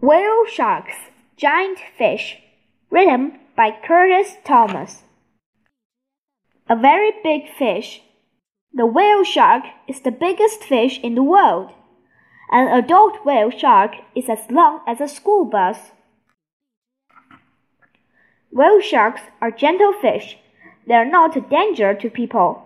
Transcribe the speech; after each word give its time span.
Whale 0.00 0.46
Sharks 0.46 0.94
Giant 1.36 1.80
Fish 1.96 2.38
Written 2.88 3.40
by 3.56 3.72
Curtis 3.72 4.36
Thomas 4.44 5.02
A 6.68 6.76
very 6.76 7.10
big 7.24 7.50
fish. 7.58 8.02
The 8.72 8.86
whale 8.86 9.24
shark 9.24 9.64
is 9.88 10.00
the 10.02 10.12
biggest 10.12 10.62
fish 10.62 11.00
in 11.02 11.16
the 11.16 11.24
world. 11.24 11.72
An 12.52 12.68
adult 12.68 13.24
whale 13.24 13.50
shark 13.50 13.96
is 14.14 14.28
as 14.28 14.48
long 14.48 14.82
as 14.86 15.00
a 15.00 15.08
school 15.08 15.44
bus. 15.44 15.90
Whale 18.52 18.80
sharks 18.80 19.22
are 19.40 19.50
gentle 19.50 19.92
fish. 19.92 20.38
They 20.86 20.94
are 20.94 21.04
not 21.04 21.36
a 21.36 21.40
danger 21.40 21.92
to 21.94 22.08
people. 22.08 22.62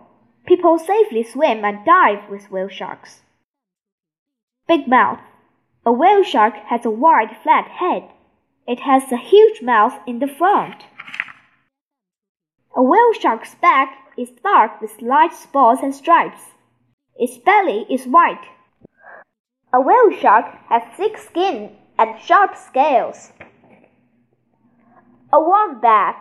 People 0.46 0.78
safely 0.78 1.22
swim 1.22 1.64
and 1.64 1.86
dive 1.86 2.28
with 2.28 2.50
whale 2.50 2.68
sharks. 2.68 3.22
Big 4.68 4.86
mouth. 4.86 5.20
A 5.84 5.90
whale 5.90 6.22
shark 6.22 6.54
has 6.66 6.84
a 6.86 6.90
wide, 6.90 7.36
flat 7.42 7.66
head. 7.66 8.08
It 8.68 8.80
has 8.80 9.10
a 9.10 9.16
huge 9.16 9.62
mouth 9.62 9.98
in 10.06 10.20
the 10.20 10.28
front. 10.28 10.84
A 12.76 12.82
whale 12.82 13.12
shark's 13.12 13.56
back 13.56 14.12
is 14.16 14.30
dark 14.44 14.80
with 14.80 15.02
light 15.02 15.34
spots 15.34 15.82
and 15.82 15.92
stripes. 15.92 16.52
Its 17.16 17.36
belly 17.38 17.84
is 17.90 18.06
white. 18.06 18.46
A 19.72 19.80
whale 19.80 20.12
shark 20.12 20.46
has 20.68 20.84
thick 20.96 21.18
skin 21.18 21.76
and 21.98 22.20
sharp 22.20 22.54
scales. 22.54 23.32
A 25.32 25.40
warm 25.40 25.80
bath. 25.80 26.16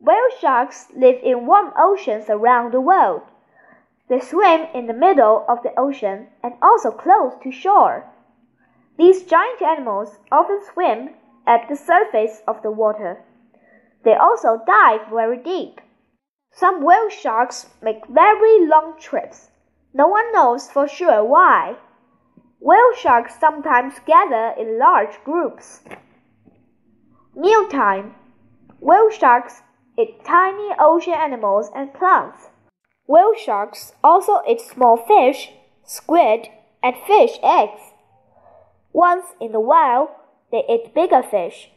Whale 0.00 0.30
sharks 0.40 0.88
live 0.96 1.20
in 1.22 1.46
warm 1.46 1.72
oceans 1.78 2.28
around 2.28 2.72
the 2.72 2.80
world. 2.80 3.22
They 4.08 4.18
swim 4.18 4.66
in 4.74 4.88
the 4.88 4.92
middle 4.92 5.44
of 5.48 5.62
the 5.62 5.78
ocean 5.78 6.28
and 6.42 6.54
also 6.60 6.90
close 6.90 7.34
to 7.44 7.52
shore. 7.52 8.10
These 8.98 9.22
giant 9.22 9.62
animals 9.62 10.18
often 10.32 10.60
swim 10.62 11.10
at 11.46 11.68
the 11.68 11.76
surface 11.76 12.42
of 12.48 12.62
the 12.62 12.72
water. 12.72 13.24
They 14.04 14.14
also 14.14 14.60
dive 14.66 15.08
very 15.08 15.38
deep. 15.38 15.80
Some 16.52 16.82
whale 16.82 17.08
sharks 17.08 17.66
make 17.80 18.06
very 18.08 18.66
long 18.66 18.96
trips. 18.98 19.50
No 19.94 20.08
one 20.08 20.32
knows 20.32 20.68
for 20.68 20.88
sure 20.88 21.24
why. 21.24 21.76
Whale 22.60 22.92
sharks 22.96 23.38
sometimes 23.38 24.00
gather 24.04 24.54
in 24.58 24.78
large 24.78 25.22
groups. 25.24 25.82
Mealtime. 27.36 28.16
Whale 28.80 29.10
sharks 29.10 29.62
eat 29.96 30.24
tiny 30.24 30.74
ocean 30.78 31.14
animals 31.14 31.70
and 31.74 31.94
plants. 31.94 32.50
Whale 33.06 33.34
sharks 33.34 33.92
also 34.02 34.42
eat 34.48 34.60
small 34.60 34.96
fish, 34.96 35.52
squid, 35.84 36.48
and 36.82 36.96
fish 37.06 37.38
eggs. 37.42 37.87
Once 38.92 39.34
in 39.40 39.54
a 39.54 39.60
while, 39.60 40.10
they 40.50 40.64
eat 40.68 40.94
bigger 40.94 41.22
fish. 41.22 41.70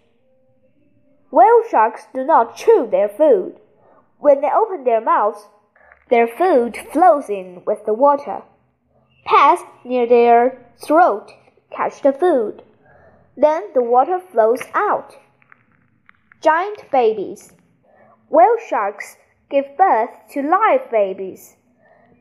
Whale 1.30 1.64
sharks 1.70 2.08
do 2.14 2.24
not 2.24 2.56
chew 2.56 2.88
their 2.90 3.10
food. 3.10 3.60
When 4.20 4.42
they 4.42 4.52
open 4.52 4.84
their 4.84 5.02
mouths, 5.02 5.48
their 6.10 6.28
food 6.28 6.78
flows 6.92 7.30
in 7.30 7.64
with 7.66 7.86
the 7.86 7.94
water. 7.94 8.44
Pads 9.26 9.62
near 9.84 10.08
their 10.08 10.66
throat 10.78 11.32
catch 11.72 12.02
the 12.02 12.12
food. 12.12 12.64
Then 13.36 13.72
the 13.74 13.84
water 13.84 14.20
flows 14.20 14.62
out. 14.74 15.16
Giant 16.42 16.92
babies. 16.92 17.54
Whale 18.30 18.58
sharks 18.68 19.18
give 19.50 19.78
birth 19.78 20.10
to 20.32 20.42
live 20.42 20.92
babies. 20.92 21.56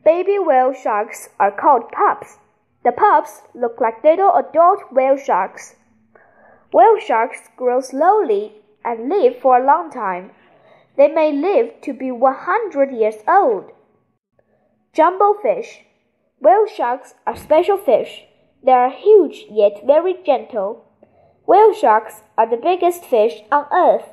Baby 0.03 0.37
whale 0.39 0.73
sharks 0.73 1.29
are 1.39 1.51
called 1.51 1.91
pups. 1.91 2.37
The 2.83 2.91
pups 2.91 3.43
look 3.53 3.79
like 3.79 4.03
little 4.03 4.35
adult 4.35 4.91
whale 4.91 5.17
sharks. 5.17 5.75
Whale 6.73 6.97
sharks 6.99 7.49
grow 7.55 7.79
slowly 7.81 8.61
and 8.83 9.09
live 9.09 9.37
for 9.37 9.57
a 9.57 9.65
long 9.65 9.91
time. 9.91 10.31
They 10.97 11.07
may 11.07 11.31
live 11.31 11.81
to 11.81 11.93
be 11.93 12.11
100 12.11 12.91
years 12.91 13.23
old. 13.27 13.71
Jumbo 14.93 15.35
fish. 15.41 15.85
Whale 16.39 16.65
sharks 16.65 17.13
are 17.27 17.35
special 17.35 17.77
fish. 17.77 18.25
They 18.63 18.71
are 18.71 18.89
huge 18.89 19.45
yet 19.49 19.85
very 19.85 20.15
gentle. 20.25 20.85
Whale 21.45 21.73
sharks 21.73 22.23
are 22.37 22.49
the 22.49 22.57
biggest 22.57 23.03
fish 23.05 23.41
on 23.51 23.65
earth. 23.71 24.09